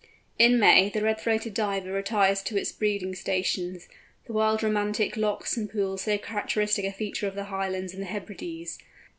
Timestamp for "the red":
0.89-1.19